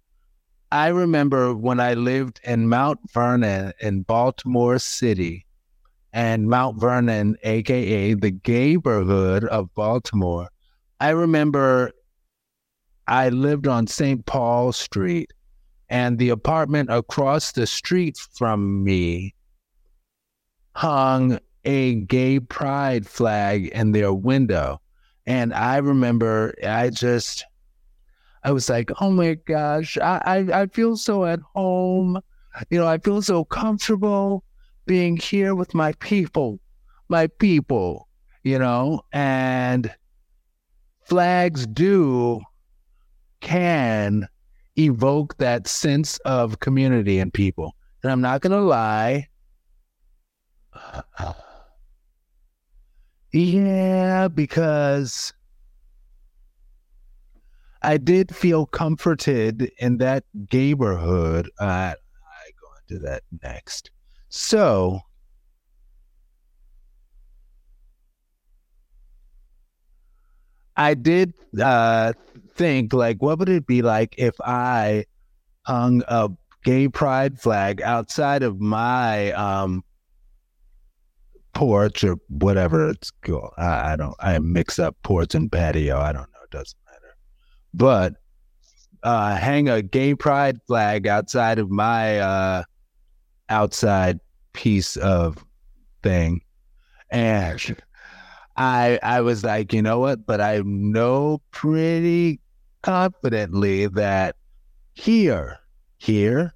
I 0.71 0.89
remember 0.89 1.55
when 1.55 1.79
I 1.79 1.95
lived 1.95 2.39
in 2.43 2.69
Mount 2.69 2.99
Vernon 3.11 3.73
in 3.81 4.03
Baltimore 4.03 4.77
City, 4.77 5.45
and 6.13 6.47
Mount 6.47 6.79
Vernon, 6.79 7.35
aka 7.43 8.13
the 8.13 8.31
gay 8.31 8.73
neighborhood 8.73 9.45
of 9.45 9.73
Baltimore. 9.73 10.49
I 10.99 11.09
remember 11.09 11.91
I 13.07 13.29
lived 13.29 13.67
on 13.67 13.87
St. 13.87 14.25
Paul 14.27 14.71
Street, 14.71 15.31
and 15.89 16.19
the 16.19 16.29
apartment 16.29 16.91
across 16.91 17.51
the 17.51 17.65
street 17.65 18.17
from 18.17 18.83
me 18.83 19.33
hung 20.75 21.39
a 21.65 21.95
gay 21.95 22.39
pride 22.39 23.07
flag 23.07 23.67
in 23.67 23.91
their 23.91 24.13
window. 24.13 24.79
And 25.29 25.53
I 25.53 25.77
remember 25.77 26.55
I 26.67 26.89
just, 26.89 27.45
I 28.43 28.51
was 28.51 28.67
like, 28.67 28.89
oh 28.99 29.11
my 29.11 29.35
gosh, 29.35 29.95
I, 29.99 30.19
I, 30.25 30.61
I 30.61 30.65
feel 30.65 30.97
so 30.97 31.23
at 31.23 31.39
home. 31.53 32.19
You 32.71 32.79
know, 32.79 32.87
I 32.87 32.97
feel 32.97 33.21
so 33.21 33.45
comfortable 33.45 34.43
being 34.87 35.17
here 35.17 35.53
with 35.53 35.75
my 35.75 35.93
people, 35.99 36.59
my 37.09 37.27
people, 37.27 38.07
you 38.43 38.57
know, 38.57 39.01
and 39.13 39.93
flags 41.05 41.67
do 41.67 42.41
can 43.39 44.27
evoke 44.79 45.37
that 45.37 45.67
sense 45.67 46.17
of 46.25 46.59
community 46.59 47.19
in 47.19 47.29
people. 47.29 47.75
And 48.01 48.11
I'm 48.11 48.21
not 48.21 48.41
going 48.41 48.53
to 48.53 48.61
lie. 48.61 49.27
Yeah, 53.31 54.27
because 54.27 55.33
I 57.81 57.97
did 57.97 58.33
feel 58.35 58.65
comforted 58.65 59.71
in 59.79 59.97
that 59.97 60.23
neighborhood. 60.53 61.49
Uh, 61.59 61.93
I 61.95 62.51
go 62.61 62.67
into 62.95 62.99
that 63.05 63.23
next. 63.41 63.91
So, 64.29 65.01
I 70.75 70.93
did 70.93 71.33
uh, 71.61 72.13
think, 72.55 72.93
like, 72.93 73.21
what 73.21 73.39
would 73.39 73.49
it 73.49 73.65
be 73.67 73.81
like 73.81 74.15
if 74.17 74.35
I 74.41 75.05
hung 75.65 76.03
a 76.07 76.29
gay 76.63 76.89
pride 76.89 77.39
flag 77.39 77.81
outside 77.81 78.43
of 78.43 78.59
my 78.61 79.31
um, 79.33 79.83
porch 81.59 82.05
or 82.05 82.15
whatever 82.29 82.89
it's 82.89 83.11
called? 83.11 83.51
I, 83.57 83.91
I 83.91 83.95
don't. 83.97 84.15
I 84.21 84.39
mix 84.39 84.79
up 84.79 84.95
porch 85.03 85.35
and 85.35 85.51
patio. 85.51 85.99
I 85.99 86.13
don't 86.13 86.31
know. 86.31 86.43
It 86.45 86.51
doesn't 86.51 86.79
matter. 86.85 87.17
But 87.73 88.13
uh, 89.03 89.35
hang 89.35 89.67
a 89.67 89.81
gay 89.81 90.15
pride 90.15 90.57
flag 90.67 91.05
outside 91.05 91.59
of 91.59 91.69
my 91.69 92.19
uh, 92.19 92.63
outside 93.49 94.21
piece 94.53 94.95
of 94.95 95.43
thing. 96.01 96.41
And 97.09 97.75
I 98.55 98.97
I 99.03 99.19
was 99.19 99.43
like, 99.43 99.73
you 99.73 99.81
know 99.81 99.99
what? 99.99 100.25
But 100.25 100.39
I 100.39 100.61
know 100.63 101.41
pretty 101.51 102.39
confidently 102.83 103.87
that 103.87 104.37
here, 104.93 105.57
here, 105.97 106.53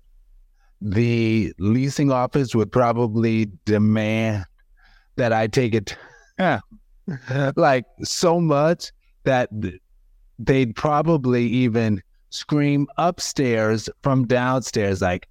the 0.80 1.54
leasing 1.60 2.10
office 2.10 2.56
would 2.56 2.72
probably 2.72 3.52
demand 3.66 4.46
that 5.16 5.34
I 5.34 5.48
take 5.48 5.76
it 5.76 5.96
like 7.56 7.86
so 8.04 8.40
much 8.40 8.92
that 9.24 9.50
they'd 10.40 10.76
probably 10.76 11.46
even 11.46 12.02
scream 12.30 12.88
upstairs 12.98 13.90
from 14.02 14.26
downstairs 14.26 15.02
like 15.02 15.28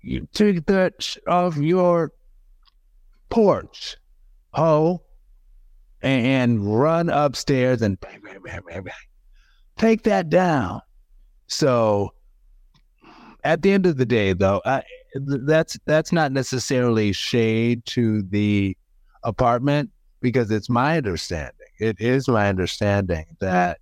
you 0.00 0.26
take 0.32 0.64
that 0.66 1.16
off 1.26 1.56
your 1.56 2.12
porch, 3.28 3.96
ho, 4.54 5.02
and 6.00 6.80
run 6.80 7.10
upstairs 7.10 7.82
and 7.82 8.00
bang, 8.00 8.20
bang, 8.22 8.38
bang, 8.42 8.60
bang, 8.66 8.82
bang. 8.84 8.94
take 9.76 10.04
that 10.04 10.30
down. 10.30 10.80
So 11.48 12.14
at 13.44 13.62
the 13.62 13.72
end 13.72 13.86
of 13.86 13.96
the 13.96 14.06
day, 14.06 14.32
though, 14.32 14.62
I, 14.64 14.82
that's 15.14 15.78
that's 15.84 16.12
not 16.12 16.32
necessarily 16.32 17.12
shade 17.12 17.84
to 17.86 18.22
the 18.22 18.76
apartment 19.28 19.90
because 20.20 20.50
it's 20.50 20.68
my 20.68 20.96
understanding. 20.96 21.68
It 21.78 22.00
is 22.00 22.26
my 22.26 22.48
understanding 22.48 23.26
that, 23.40 23.78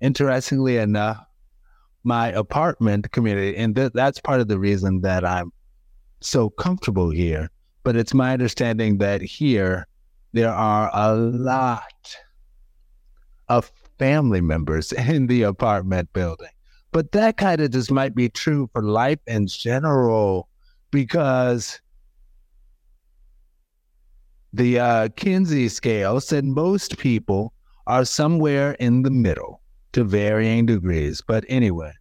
interestingly 0.00 0.78
enough, 0.78 1.24
my 2.02 2.28
apartment 2.28 3.12
community, 3.12 3.56
and 3.56 3.76
th- 3.76 3.92
that's 3.92 4.20
part 4.20 4.40
of 4.40 4.48
the 4.48 4.58
reason 4.58 5.02
that 5.02 5.24
I'm 5.24 5.52
so 6.20 6.50
comfortable 6.50 7.10
here. 7.10 7.50
But 7.84 7.96
it's 7.96 8.14
my 8.14 8.32
understanding 8.32 8.98
that 8.98 9.22
here 9.22 9.86
there 10.32 10.52
are 10.52 10.90
a 10.92 11.14
lot 11.14 12.16
of 13.48 13.70
family 13.98 14.40
members 14.40 14.92
in 15.10 15.26
the 15.26 15.42
apartment 15.42 16.12
building. 16.12 16.48
But 16.92 17.12
that 17.12 17.36
kind 17.36 17.60
of 17.60 17.70
just 17.70 17.90
might 17.90 18.14
be 18.14 18.28
true 18.28 18.70
for 18.72 18.82
life 18.82 19.20
in 19.26 19.46
general 19.46 20.48
because 20.90 21.80
the 24.56 24.78
uh, 24.78 25.08
Kinsey 25.16 25.68
scale 25.68 26.20
said 26.20 26.44
most 26.44 26.98
people 26.98 27.52
are 27.86 28.04
somewhere 28.04 28.72
in 28.72 29.02
the 29.02 29.10
middle 29.10 29.60
to 29.92 30.02
varying 30.02 30.66
degrees. 30.66 31.22
But 31.26 31.44
anyway, 31.48 31.92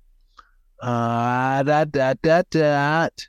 uh, 0.81 1.63
that, 1.63 1.93
that, 1.93 2.21
that, 2.23 2.51
that. 2.51 3.27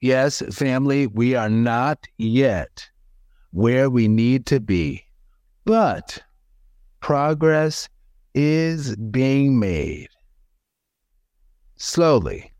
Yes, 0.00 0.42
family, 0.52 1.06
we 1.08 1.34
are 1.34 1.48
not 1.48 2.06
yet 2.18 2.88
where 3.50 3.90
we 3.90 4.06
need 4.06 4.46
to 4.46 4.60
be, 4.60 5.04
but 5.64 6.22
progress 7.00 7.88
is 8.34 8.94
being 8.96 9.58
made. 9.58 10.08
Slowly. 11.76 12.52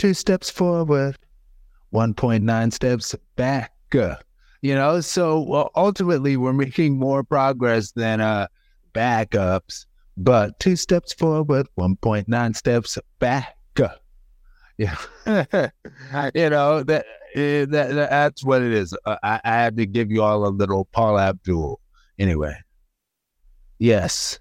Two 0.00 0.14
steps 0.14 0.48
forward, 0.48 1.18
1.9 1.92 2.72
steps 2.72 3.14
back. 3.36 3.74
You 4.62 4.74
know, 4.74 5.02
so 5.02 5.40
well, 5.40 5.70
ultimately 5.76 6.38
we're 6.38 6.54
making 6.54 6.98
more 6.98 7.22
progress 7.22 7.92
than 7.92 8.22
uh, 8.22 8.46
backups, 8.94 9.84
but 10.16 10.58
two 10.58 10.76
steps 10.76 11.12
forward, 11.12 11.68
1.9 11.78 12.56
steps 12.56 12.96
back. 13.18 13.58
Yeah, 14.78 14.96
you 16.34 16.48
know 16.48 16.82
that, 16.82 17.04
eh, 17.34 17.66
that 17.66 17.92
that's 18.08 18.42
what 18.42 18.62
it 18.62 18.72
is. 18.72 18.96
Uh, 19.04 19.16
I, 19.22 19.38
I 19.44 19.52
had 19.52 19.76
to 19.76 19.84
give 19.84 20.10
you 20.10 20.22
all 20.22 20.46
a 20.46 20.48
little 20.48 20.86
Paula 20.86 21.28
Abdul. 21.28 21.78
Anyway, 22.18 22.56
yes. 23.78 24.38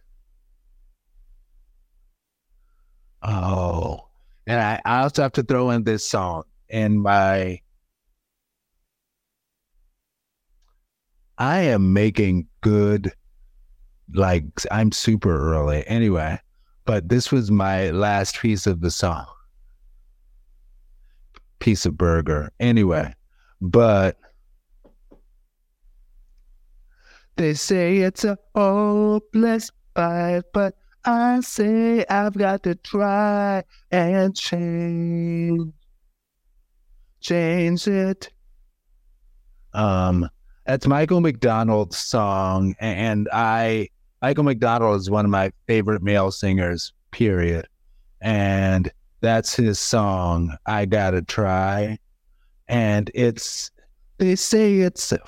Oh, 3.22 4.09
and 4.50 4.60
I, 4.60 4.82
I 4.84 5.02
also 5.04 5.22
have 5.22 5.34
to 5.34 5.44
throw 5.44 5.70
in 5.70 5.84
this 5.84 6.04
song 6.04 6.44
and 6.70 7.02
my. 7.02 7.62
I 11.38 11.60
am 11.62 11.94
making 11.94 12.48
good, 12.62 13.14
like 14.14 14.44
I'm 14.72 14.92
super 14.92 15.54
early 15.54 15.86
anyway, 15.88 16.40
but 16.86 17.08
this 17.08 17.32
was 17.32 17.52
my 17.52 17.92
last 17.92 18.40
piece 18.40 18.66
of 18.66 18.82
the 18.82 18.92
song 18.92 19.26
piece 21.60 21.86
of 21.86 21.96
burger. 21.96 22.52
Anyway, 22.60 23.14
but 23.62 24.18
they 27.36 27.54
say 27.54 27.98
it's 27.98 28.24
a 28.24 28.38
hopeless 28.56 29.72
fight, 29.94 30.44
but 30.54 30.76
I 31.10 31.40
say 31.42 32.06
I've 32.10 32.38
got 32.38 32.64
to 32.64 32.76
try 32.76 33.64
and 33.92 34.36
change, 34.36 35.74
change 37.20 37.88
it. 37.88 38.30
Um, 39.74 40.30
that's 40.66 40.88
Michael 40.88 41.22
McDonald's 41.22 41.98
song, 41.98 42.76
and 42.80 43.28
I 43.34 43.90
Michael 44.22 44.44
McDonald 44.44 45.00
is 45.00 45.10
one 45.10 45.26
of 45.26 45.32
my 45.32 45.52
favorite 45.68 46.04
male 46.04 46.32
singers. 46.32 46.94
Period, 47.12 47.68
and 48.22 48.92
that's 49.22 49.56
his 49.56 49.80
song, 49.80 50.56
I 50.66 50.86
Gotta 50.86 51.22
Try. 51.22 51.98
And 52.68 53.10
it's, 53.16 53.72
they 54.20 54.36
say 54.36 54.80
it's 54.80 55.12
a, 55.12 55.20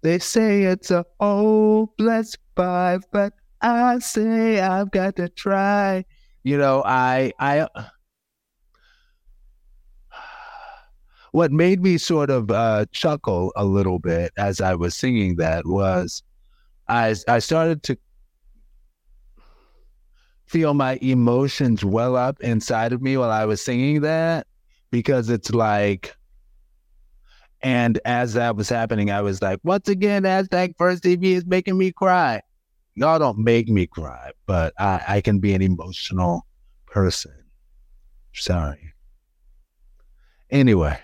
they 0.00 0.18
say 0.18 0.62
it's 0.62 0.90
a 0.90 1.04
hopeless 1.20 2.34
five, 2.56 3.04
but 3.12 3.34
I 3.62 3.98
say 4.00 4.60
I've 4.60 4.90
got 4.90 5.16
to 5.16 5.28
try. 5.28 6.04
You 6.42 6.58
know, 6.58 6.82
I, 6.84 7.32
I, 7.38 7.68
what 11.32 11.52
made 11.52 11.80
me 11.82 11.98
sort 11.98 12.30
of 12.30 12.50
uh, 12.50 12.86
chuckle 12.92 13.52
a 13.54 13.64
little 13.64 14.00
bit 14.00 14.32
as 14.36 14.60
I 14.60 14.74
was 14.74 14.96
singing 14.96 15.36
that 15.36 15.64
was 15.66 16.22
I, 16.88 17.14
I 17.28 17.38
started 17.38 17.84
to 17.84 17.96
feel 20.46 20.74
my 20.74 20.98
emotions 21.00 21.84
well 21.84 22.16
up 22.16 22.40
inside 22.40 22.92
of 22.92 23.00
me 23.00 23.16
while 23.16 23.30
I 23.30 23.44
was 23.44 23.62
singing 23.64 24.02
that 24.02 24.46
because 24.90 25.30
it's 25.30 25.52
like, 25.52 26.14
and 27.62 28.00
as 28.04 28.34
that 28.34 28.56
was 28.56 28.68
happening, 28.68 29.12
I 29.12 29.22
was 29.22 29.40
like, 29.40 29.60
once 29.62 29.88
again, 29.88 30.24
hashtag 30.24 30.76
Verse 30.76 30.98
TV 30.98 31.36
is 31.36 31.46
making 31.46 31.78
me 31.78 31.92
cry 31.92 32.42
y'all 32.94 33.18
don't 33.18 33.38
make 33.38 33.68
me 33.68 33.86
cry, 33.86 34.32
but 34.46 34.74
I, 34.78 35.02
I 35.08 35.20
can 35.20 35.38
be 35.38 35.54
an 35.54 35.62
emotional 35.62 36.46
person. 36.86 37.32
Sorry. 38.32 38.92
Anyway, 40.50 40.98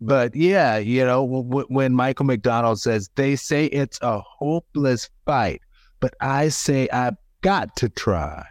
but 0.00 0.34
yeah, 0.36 0.78
you 0.78 1.04
know, 1.04 1.26
w- 1.26 1.66
when 1.68 1.94
Michael 1.94 2.26
McDonald 2.26 2.80
says, 2.80 3.10
they 3.16 3.36
say 3.36 3.66
it's 3.66 3.98
a 4.02 4.20
hopeless 4.20 5.10
fight, 5.24 5.60
but 6.00 6.14
I 6.20 6.48
say 6.48 6.88
I've 6.90 7.16
got 7.40 7.74
to 7.76 7.88
try. 7.88 8.46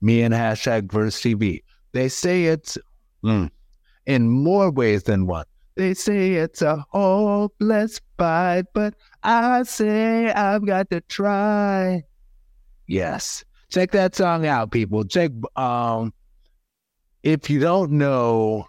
Me 0.00 0.22
and 0.22 0.32
hashtag 0.32 0.90
verse 0.90 1.20
TV. 1.20 1.62
They 1.92 2.08
say 2.08 2.44
it's 2.44 2.78
mm, 3.24 3.50
in 4.06 4.28
more 4.28 4.70
ways 4.70 5.02
than 5.02 5.26
one. 5.26 5.46
They 5.78 5.94
say 5.94 6.32
it's 6.32 6.60
a 6.60 6.84
hopeless 6.90 8.00
fight, 8.18 8.64
but 8.74 8.94
I 9.22 9.62
say 9.62 10.28
I've 10.28 10.66
got 10.66 10.90
to 10.90 11.00
try. 11.02 12.02
Yes. 12.88 13.44
Check 13.70 13.92
that 13.92 14.16
song 14.16 14.44
out, 14.44 14.72
people. 14.72 15.04
Check 15.04 15.30
um 15.54 16.12
if 17.22 17.48
you 17.48 17.60
don't 17.60 17.92
know, 17.92 18.66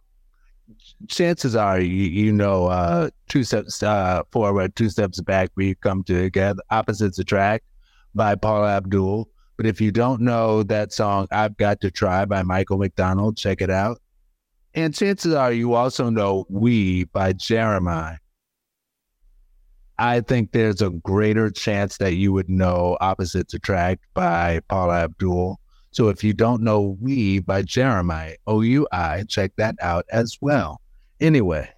chances 1.07 1.55
are 1.55 1.79
you, 1.79 2.03
you 2.03 2.31
know 2.31 2.67
uh 2.67 3.09
two 3.27 3.43
steps 3.43 3.81
uh 3.81 4.21
forward, 4.31 4.75
two 4.75 4.91
steps 4.91 5.19
back, 5.19 5.49
we 5.55 5.73
come 5.73 6.03
together, 6.03 6.61
opposites 6.69 7.17
attract 7.17 7.65
by 8.13 8.35
Paula 8.35 8.77
Abdul. 8.77 9.27
But 9.57 9.65
if 9.65 9.81
you 9.81 9.91
don't 9.91 10.21
know 10.21 10.61
that 10.61 10.93
song, 10.93 11.27
I've 11.31 11.57
Got 11.57 11.81
to 11.81 11.89
Try 11.89 12.25
by 12.25 12.43
Michael 12.43 12.77
McDonald, 12.77 13.35
check 13.35 13.61
it 13.61 13.71
out. 13.71 13.99
And 14.75 14.93
chances 14.93 15.33
are 15.33 15.51
you 15.51 15.73
also 15.73 16.09
know 16.09 16.45
We 16.49 17.05
by 17.05 17.33
Jeremih. 17.33 18.17
I 19.97 20.21
think 20.21 20.51
there's 20.51 20.81
a 20.81 20.91
greater 20.91 21.49
chance 21.49 21.97
that 21.97 22.13
you 22.13 22.31
would 22.31 22.49
know 22.49 22.97
Opposites 23.01 23.53
Attract 23.53 24.05
by 24.13 24.61
Paula 24.69 25.03
Abdul. 25.03 25.59
So 25.91 26.07
if 26.07 26.23
you 26.23 26.33
don't 26.33 26.61
know 26.61 26.95
We 27.01 27.39
by 27.39 27.63
Jeremih, 27.63 28.35
O 28.47 28.61
U 28.61 28.87
I, 28.91 29.23
check 29.27 29.51
that 29.57 29.75
out 29.81 30.05
as 30.11 30.37
well. 30.39 30.79
Anyway, 31.19 31.69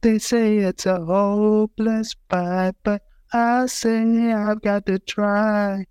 they 0.00 0.18
say 0.18 0.58
it's 0.58 0.86
a 0.86 1.04
hopeless 1.04 2.14
fight, 2.30 2.74
but 2.82 3.02
I 3.32 3.66
say 3.66 4.32
I've 4.32 4.62
got 4.62 4.86
to 4.86 4.98
try. 5.00 5.84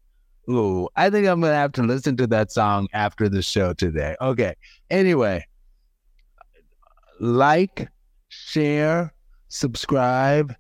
Ooh, 0.50 0.88
I 0.96 1.10
think 1.10 1.28
I'm 1.28 1.42
going 1.42 1.52
to 1.52 1.58
have 1.58 1.72
to 1.74 1.84
listen 1.84 2.18
to 2.18 2.28
that 2.28 2.52
song 2.52 2.88
after 2.94 3.30
the 3.30 3.42
show 3.42 3.74
today. 3.74 4.16
Okay. 4.22 4.56
Anyway, 4.90 5.46
like, 7.20 7.90
share, 8.30 9.14
subscribe, 9.48 10.56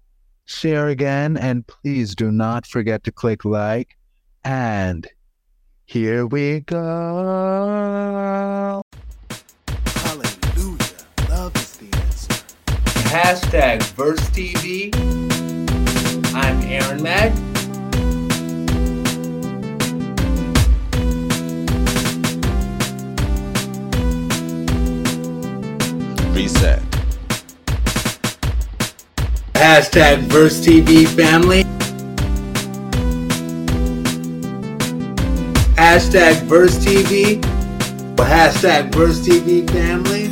share 0.45 0.87
again, 0.87 1.37
and 1.37 1.65
please 1.67 2.15
do 2.15 2.31
not 2.31 2.65
forget 2.65 3.03
to 3.03 3.11
click 3.11 3.45
like. 3.45 3.97
And 4.43 5.07
here 5.85 6.25
we 6.25 6.61
go. 6.61 6.81
Hallelujah. 9.85 10.79
Love 11.29 11.55
is 11.55 11.77
the 11.77 11.95
answer. 11.97 12.33
Hashtag 13.09 13.83
Verse 13.93 14.29
TV. 14.29 14.93
I'm 16.33 16.61
Aaron 16.63 17.01
Mack. 17.03 17.52
Reset. 26.43 26.83
Hashtag 29.53 30.27
Verse 30.27 30.59
TV 30.59 31.07
family. 31.07 31.63
Hashtag 35.79 36.43
Verse 36.51 36.75
TV. 36.83 37.39
Hashtag 38.17 38.91
Verse 38.91 39.23
TV 39.23 39.63
family. 39.71 40.27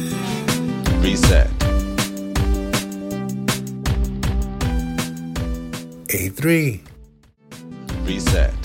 Reset. 1.00 1.48
A3. 6.12 6.82
Reset. 8.04 8.61